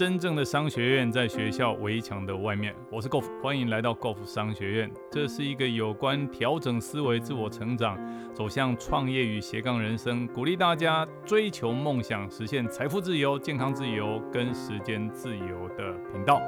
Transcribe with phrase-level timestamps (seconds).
[0.00, 2.74] 真正的商学院在学校围墙的外面。
[2.90, 4.90] 我是 Golf，欢迎来到 Golf 商学院。
[5.10, 7.98] 这是一个有关调整思维、自我成长、
[8.32, 16.40] 走向创业与斜杠人生，鼓励大家追求梦想、实现财富自由、健康自由跟时间自由的频道。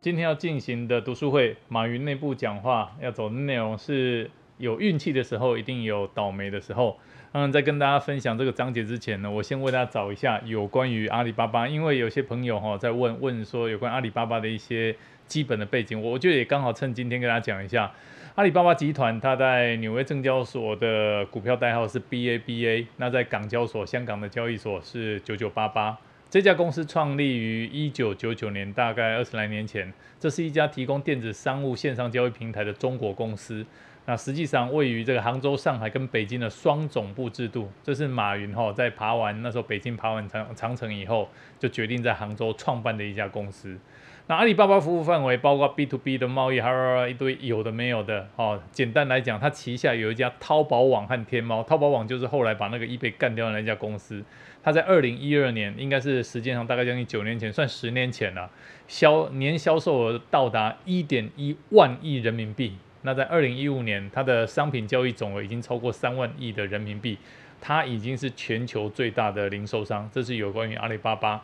[0.00, 4.30] 今天要进行的读书会，马云内部讲话要走的内容是：
[4.60, 6.96] 有运气的时候，一定有倒霉的时候。
[7.32, 14.96] 嗯，在跟大家分享这个章节之前呢，我先为大家找一下有关于阿里巴巴，因为有些朋友哈在问问说有关阿里巴巴的一些
[15.28, 17.92] 基本的背景，我觉得也刚好趁今天跟大家讲一下，
[18.34, 25.96] 阿里巴巴集团它在纽约证交所的股票代号是 BABA，那在港交所香港的交易所是九九八八，
[26.28, 33.64] 这家公司创立于一九九九年，大概二十来年前，这是一家提供电子商务线上交易平台的中国公司。
[34.10, 41.28] 那实际上位于这个杭州、上海跟北京的双总部制度，这是马云哈在爬完那时候北京爬完长长城以后，
[41.60, 43.78] 就决定在杭州创办的一家公司。
[44.26, 48.60] 那阿里巴巴服务范围包括 B to B 的贸易，还有一堆有的没有的哦。
[48.72, 51.62] 简单来讲，它旗下有一家淘宝网和天猫。
[51.62, 54.24] 淘宝网就是后来把那个易贝干掉的那家公司。
[54.60, 58.50] 它在二零一二年，应该是时间上大概将近九年前，算十年前了，
[58.88, 62.76] 销年销售额到达一点一万亿人民币。
[63.02, 67.16] 那在二零一五年，它的商品交易总额已经超过三万亿的人民币，
[67.60, 70.08] 它已经是全球最大的零售商。
[70.12, 71.42] 这是有关于阿里巴巴。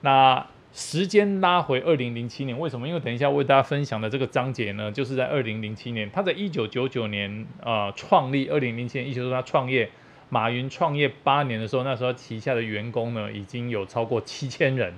[0.00, 2.86] 那时间拉回二零零七年，为什么？
[2.88, 9.88] 因为等一下为大家分享的这个章节呢，就是在二零零七年，他在一九九九年呃创立，二零零七年，意思说他创业，
[10.28, 14.92] 马云创业八年的时候，那时候旗下的员工呢已经有超过七千人。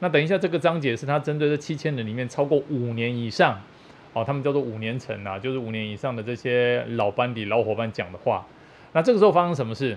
[0.00, 3.60] 那等一下这个章节是他针对这七千人里面超过五年以上。
[4.12, 8.44] 哦，他们叫做五年层啊，就是五年以上的这些老班底、老伙伴讲的话。
[8.92, 9.96] 那这个时候发生什么事？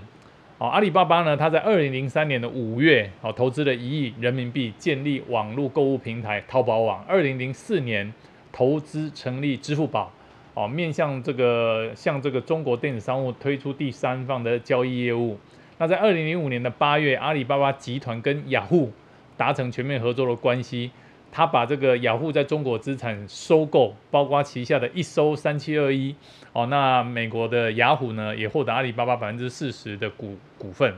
[0.59, 7.03] 哦，阿里巴巴呢，它在二零零三年的五月，哦，投资了一亿人民币建立网络购物平台淘宝网。
[7.07, 8.13] 二零零四年
[8.51, 10.11] 投资成立支付宝，
[10.53, 15.39] 哦，面向这个向这个中国电子商务推出第三方的交易业务。
[15.79, 18.91] 那在二零零五年的八月，阿里巴巴集团跟雅虎
[19.35, 20.91] 达成全面合作的关系。
[21.35, 26.15] 他把这个雅虎在中国资产收购，包括旗下的一收三七二一
[26.51, 30.93] 哦，那美国的雅虎呢也获得阿里巴巴百分之四十的股股份。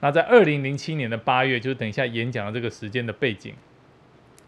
[0.00, 3.54] 那在二零零七年的八月，就是等一下演讲的这个时间的背景，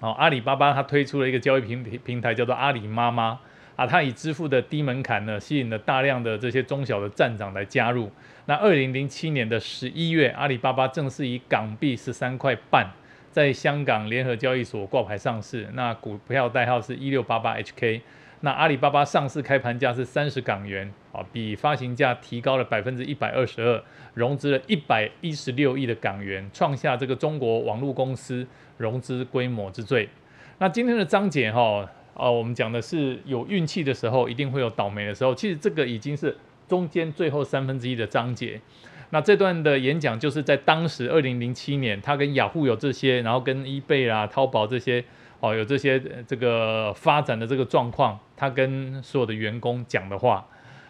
[0.01, 3.41] 哦，阿里巴巴它推出了一个交易平平台，叫做阿里妈妈
[3.77, 8.13] 啊，它以支付的低门槛呢，吸引了大量的这些中小的站长来加入。
[8.45, 12.87] 那二零零七年的十一月，阿里巴巴正式以港币十三块半。
[13.34, 18.00] 在香港联合交易所挂牌上市，那股票代号是一六八八 HK。
[18.43, 23.83] 那阿里巴巴上市开盘价是三十港元，啊，比发行价提高了百分之一百二十二，
[24.15, 28.47] 融资了一百一十六亿的港元，创下这个中国网络公司
[28.77, 30.09] 融资规模之最。
[30.59, 35.34] 那今天的章节哈，哦，我们讲的是有运气的时候，一定会有倒霉的时候。
[35.34, 36.37] 其实这个已经是
[36.69, 38.61] 中间最后三分之一的章节。
[39.15, 45.05] 那这段的演讲就是在当时二零零七年，他跟雅虎有这些，然后跟 eBay 啦、淘宝这些
[45.39, 50.45] 哦，有这些这个发展的这个状况，他跟所有的员工讲的话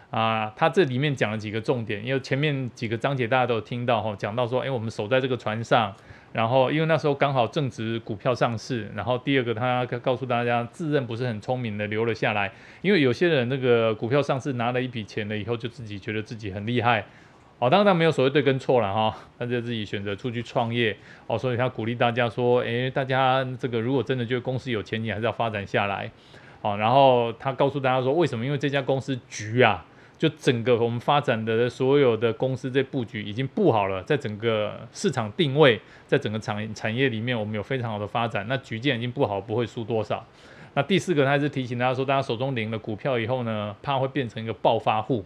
[0.09, 5.93] 啊，他这里面讲了几个重点，因为前面几个章节大家都有听到哈，讲到说，哎，我们守在这个船上，
[6.33, 17.05] 然后因为那时候刚好正值股票上市，然后第二个他告诉大家，自认不是很聪明的留了下来，因为有些人那个股票上市拿了一笔钱了以后，就自己觉得自己很厉害。
[17.57, 20.95] 哦，当然没有所谓对跟错了哈，他就自己选择出去创业
[21.25, 26.11] 哦，所以他鼓励大家说，诶，大家这个如果真的觉得公司有前景，还是要发展下来，
[26.61, 28.45] 哦，然后他告诉大家说，为什么？
[28.45, 29.85] 因为这家公司局啊，
[30.17, 40.21] 就整个我们发展的所有的公司这布局已经布好了，在整个市场定位，在整个产产业里面，我们有非常好的发展，那局建已经布好，不会输多少。
[40.73, 45.23] 那第四个，他是提醒大家说，大家手中领了股票以后呢，怕会变成一个暴发户。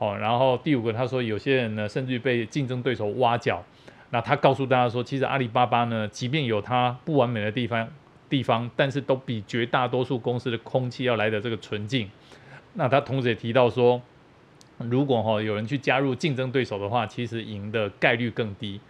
[0.00, 3.62] 哦，然后第五个，他说有些人呢，甚至于被竞争对手挖角。
[4.08, 7.86] 那他告诉大家说，其实阿里巴巴呢，即便有它不完美的地方，
[8.30, 12.10] 地方，但是都比绝大多数公司的空气要来的这个纯净。
[12.72, 14.00] 那他同时也提到说，
[14.78, 18.80] 如果哈有人去加入竞争对手的话，其实赢的概率更低。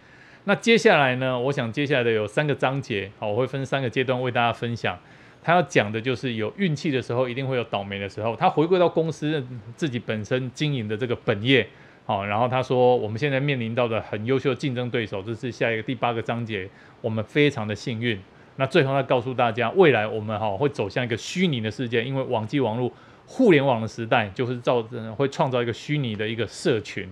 [0.45, 4.97] 那接下来呢，我想接下来的有三个章节，好，我会分三个阶段为大家分享。
[5.43, 8.35] 他要讲的就是有运气的时候，一定会有倒霉的时候。
[8.35, 9.43] 他回归到公司
[9.75, 11.67] 自己本身经营的这个本业，
[12.05, 16.69] 好，然后他说我们现在面临到的很优秀的竞争对手，这是下一个第八个章节，
[17.01, 18.19] 我们非常的幸运。
[18.57, 22.91] 那最后他告诉大家，未来我们哈会走向一个虚拟的世界，因为网际网络、
[23.25, 27.11] 互联网的时代，就是造成会创造一个虚拟的一个社群。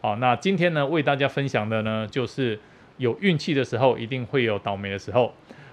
[0.00, 2.58] 好，那今天呢为大家分享的呢，就是
[2.96, 5.32] 有运气的时候，一定会有倒霉的时候。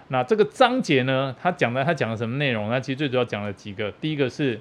[0.09, 2.69] 那这个章节呢，他讲的他讲了什么内容？
[2.69, 3.91] 那其实最主要讲了几个。
[3.93, 4.59] 第一个是，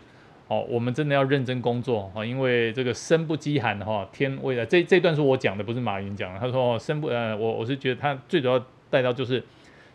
[0.48, 4.64] 哦，我们真的要认真工作啊，因为这个身不饥寒哈，天未来。
[4.64, 6.40] 这这段是我讲的，不是马云讲的。
[6.40, 9.44] 他说身不呃，我我是觉得他最主要带到就是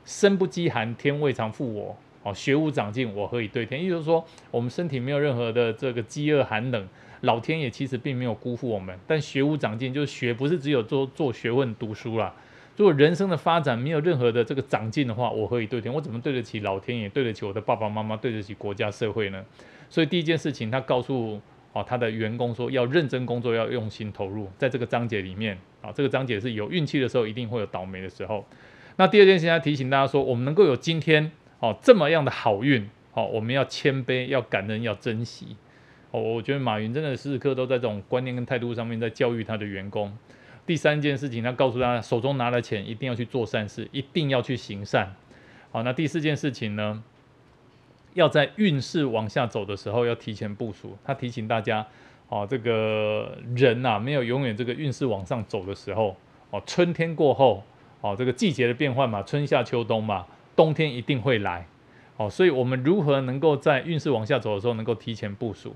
[0.06, 1.98] 身不饥寒，天未尝负我。
[2.22, 3.84] 哦，学无长进，我何以对天？
[3.84, 6.88] 意思是说，我们身体没有任何的这个饥饿寒冷，
[7.22, 8.95] 老天爷其实并没有辜负我们。
[9.07, 12.36] 但学无长进，就是学不是只有做做学问读书啦。
[12.80, 15.94] 如果人生的发展没有任何的这个长进的话，我何以对天？
[15.94, 17.10] 我怎么对得起老天爷？
[17.10, 18.16] 对得起我的爸爸妈妈？
[18.16, 19.44] 对得起国家社会呢？
[19.90, 21.42] 所以第一件事情，他告诉
[21.74, 24.50] 哦他的员工说，要认真工作，要用心投入。
[24.58, 28.46] 在这个章节里面啊，这个章节是有运气的时候，一定会有倒霉的时候。
[28.96, 31.30] 那第二件事情，他提醒大家说，我们能够有今天。
[31.60, 35.58] 哦，这么样的好运，哦，我们要谦卑，要感恩，要珍惜。
[36.12, 40.18] 哦，我觉得马云真的时时刻都在这种观念跟态度上面在教育他的员工。
[40.69, 45.16] 第三件事情，他告诉他手中拿了钱，一定要去做善事，一定要去行善。
[45.71, 47.04] 好，那第四件事情呢，
[48.13, 50.95] 要在运势往下走的时候要提前部署。
[51.04, 51.88] 他提醒大家，
[52.27, 56.16] 哦，这个人呐，没有永远这个运势往上走的时候。
[56.51, 57.63] 哦，春天过后，
[58.01, 60.27] 哦，这个季节的变换嘛，春夏秋冬嘛。
[60.56, 61.66] 冬天一定会来，
[62.18, 65.75] 哦，所以我们如何能够在运势往下走的时候能够提前部署？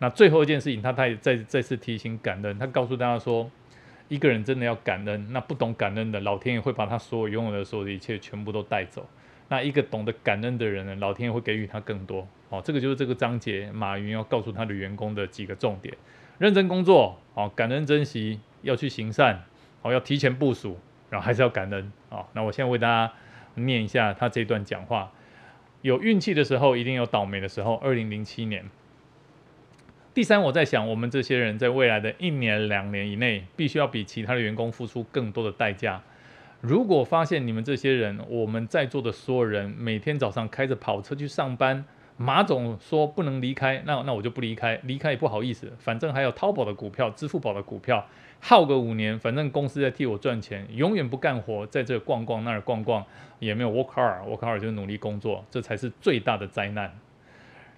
[0.00, 3.48] 那最后一件事情，他他也再再次提醒感恩，他告诉大家说，
[4.12, 9.08] 一个人真的要感恩，那不懂感恩的，老天爷会把他所有拥有的所有的一切全部都带走。
[9.48, 12.28] 那一个懂得感恩的人呢，老天爷会给予他更多。
[12.50, 15.96] 哦，这个就是这个章节马云要告诉他的员工的几个重点：
[16.38, 19.44] 认真工作，哦，感恩珍惜，要去行善，
[19.80, 20.76] 哦，要提前部署，
[21.08, 21.92] 然后还是要感恩。
[22.10, 23.12] 哦，那我现在为大家。
[23.54, 25.12] 念一下他这段讲话，
[25.82, 27.74] 有运气的时候，一定有倒霉的时候。
[27.84, 28.64] 二零零七年，
[30.14, 36.02] 第三，我在想，我们这些人在未来的一年、两年以内，必须要比其他的员工付出更多的代价。
[36.60, 41.82] 如果发现你们这些人，我们在座的所有人，每天早上开着跑车去上班。
[42.18, 48.06] 马总说不能离开，那那我就不离开，离开也不好意思，反正还有淘宝的股票、支付宝的股票，
[48.38, 53.02] 耗个五年，反正公司在替我赚钱，永远不干活，在这逛逛那儿逛逛，
[53.38, 56.92] 也没有 work hard，work hard 就是努力工作，这才是最大的灾难。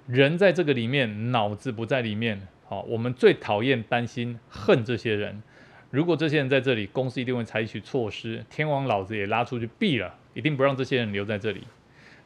[0.07, 5.43] 人在这个里面，脑子不在里面，好，我们最讨厌、担心、恨这些人。
[5.91, 11.63] 如果这些人在这里，公司一定会采取措施，天王老子也拉出去毙了，一定不让这些人留在这里。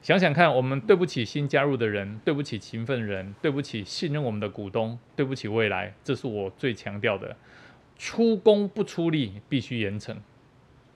[0.03, 7.37] 想想看，我们对不起新加入的人，对不起勤奋人，对不起信任我们的股东，对不起未来，这是我最强调的。
[7.97, 10.17] 出工不出力，必须严惩。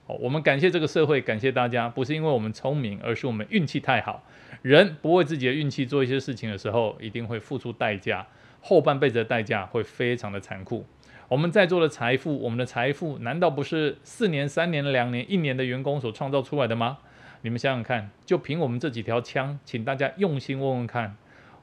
[0.05, 4.21] 好，我们感谢这个社会，感谢大家，不是因为我们聪明，而是我们运气太好。
[4.61, 8.27] 人不为自己的运气做一些事情的时候，一定会付出代价，
[8.59, 10.85] 后半辈子的代价会非常的残酷。
[11.29, 16.97] 我们在座的财富，我们的财富，难道不是四年、三年、两年、一年的员工所创造出来的吗？
[17.43, 21.15] 你们想想看，就凭我们这几条枪，请大家用心问问看，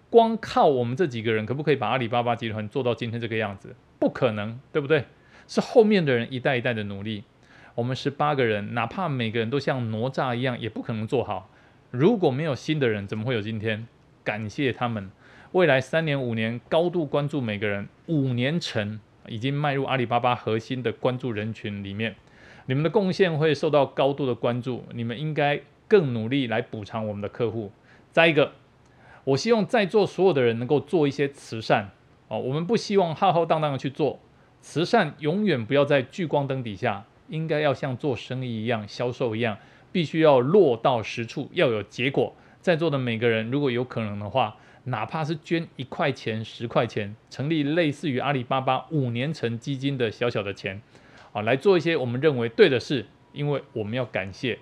[0.08, 3.76] 光靠我们这几个人，可不可以把阿里巴巴集团做到今天这个样子？
[3.98, 5.04] 不可能，对不对？
[5.46, 7.25] 是后面的人一代一代的努力。
[7.75, 11.50] 我们十八个人，哪怕每个人都像哪吒一样，也不可能做好。
[11.90, 13.87] 如果没有新的人，怎么会有今天？
[14.22, 15.11] 感谢他们，
[15.52, 22.14] 未来三年、五年，高度关注每个人，五年成已经迈入阿里巴巴核心的关注人群里面。
[22.67, 27.73] 你们的贡献会受到高度的关注，你们应该更努力来补偿我们的客户。
[28.12, 28.52] 再一个，
[29.25, 31.90] 我希望在座所有的人能够做一些慈善
[32.28, 32.38] 哦。
[32.38, 34.21] 我们不希望浩浩荡荡的去做
[34.61, 39.56] 慈善，永远不要在聚光灯底下，应该要像做生意一样、销售一样，
[39.90, 42.34] 必须要落到实处，要有结果。
[42.60, 50.82] 在座的每个人，如果有可能的话，哪怕是捐一块钱、十块钱，成立类似于阿里巴巴五年成基金的小小的钱。
[51.32, 54.58] 啊，来做一些我们认为对的事，因为我们要感谢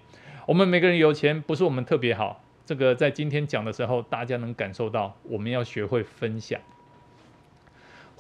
[0.47, 2.45] 我们每个人有钱，不是我们特别好。
[2.67, 6.61] 这个在今天讲的时候，大家能感受到，我们要学会分享。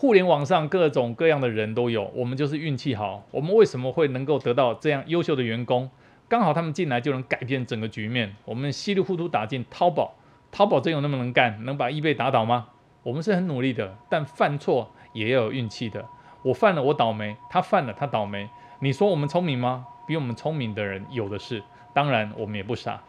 [0.00, 3.26] 互联网上各种各样的人都有，我们就是运气好。
[3.33, 5.90] 我们为什么会能够得到这样优秀的员工？
[6.28, 8.37] 刚好他们进来就能改变整个局面。
[8.45, 10.14] 我们稀里糊涂打进淘宝，
[10.52, 12.69] 淘宝真有那么能干，能把易贝打倒吗？
[13.02, 16.05] 我们是很努力的，但犯错也要有运气的。
[16.43, 18.49] 我犯了，我倒霉；他犯了，他倒霉。
[18.78, 19.85] 你说我们聪明吗？
[20.07, 21.61] 比我们聪明的人有的是。
[21.93, 23.02] 当然，我们也不傻。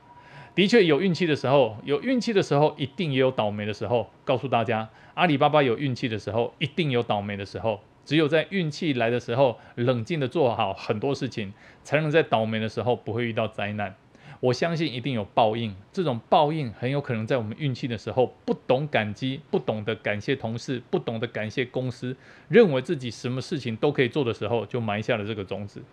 [0.60, 4.10] 的确有运气的时候，有运气的时候，一定也有倒霉的时候。
[4.25, 7.80] 告诉大家，阿里巴巴有运气的时候，一定有倒霉的时候。
[8.04, 11.54] 只有在运气来的时候，冷静的做好很多事情，
[11.86, 13.96] 才能在倒霉的时候不会遇到灾难。
[14.41, 22.15] 我相信一定有报应，这种报应很有可能在我们运气的时候不懂感激，不懂得感谢同事，不懂得感谢公司，
[22.48, 25.84] 认为自己什么事情都可以做的时候，就埋下了这个种子。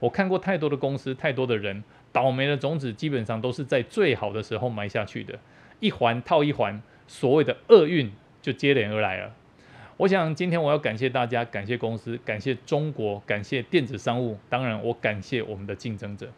[0.00, 1.82] 我看过太多的公司，太多的人，
[2.12, 5.38] 倒霉的种子基本上都是在最好的时候埋下去的，
[5.80, 9.32] 一环套一环，所谓的厄运就接连而来了。
[9.96, 16.28] 我想今天我要感谢大家，感谢公司，感谢中国，感谢电子商务，当然我感谢我们的竞争者。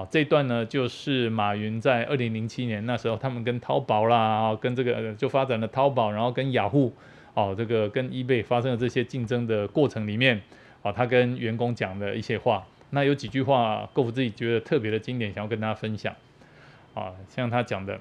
[0.00, 6.90] 好，这一段呢就是马云在二零零七年那时候，他们跟淘宝啦，跟这个就发展了淘宝，然后跟雅虎，
[7.34, 10.40] 哦，这个跟 eBay 发生了这些竞争的过程里面，
[10.80, 16.16] 哦，他跟员工讲的一些话，那有几句话，够我自己觉得特别的经典，想要跟大家分享。
[16.94, 18.00] 啊，像他讲的。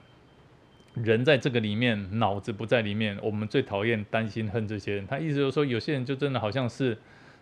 [0.96, 3.18] 人在这个里面，脑子不在里面。
[3.22, 5.06] 我们最讨厌、担心、恨这些人。
[5.06, 6.98] 他意思就是说，有些人就真的好像是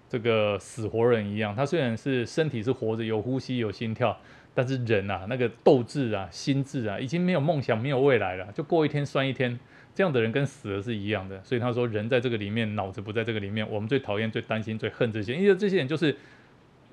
[0.09, 1.55] 这个死活人一样。
[1.55, 4.15] 他虽然是身体是活着，有呼吸、有心跳，
[4.57, 9.59] 但是人啊，那个斗志啊、心智啊，已经没有梦想、没有未来了，就过一天算一天。
[9.93, 11.39] 这样的人跟死了是一样的。
[11.43, 13.69] 所以他说，人在这个里面，脑子不在这个里面。
[13.69, 16.15] 我们最讨厌、最担心、最恨这些，因为这些人就是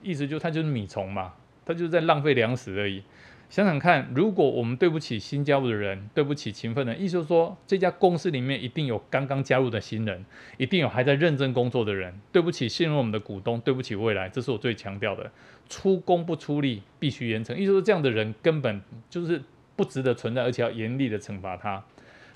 [0.03, 1.33] 意思就他就是米虫嘛，
[1.65, 3.03] 他就是在浪费粮食而已。
[3.51, 10.25] 想想看，如果我们对不起新加入的人，对不起勤奋的人，意思是说，这家公司里面一定有刚刚加入的新人，
[10.57, 12.13] 一定有还在认真工作的人。
[12.33, 15.31] 对不起信任我们的股东，对不起未来，这是我最强调的。
[15.69, 17.55] 出工不出力，必须严惩。
[17.55, 19.41] 意思说，这样的人根本就是
[19.77, 21.85] 不值得存在，而且要严厉的惩罚他。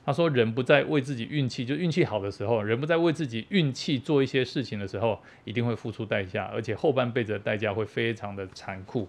[0.07, 9.09] 他说，人不在为自己运气，就运气好的时候，人不在为自己运气做一些事情的时候，一定会付出代价，而且后半辈子的代价会非常的残酷。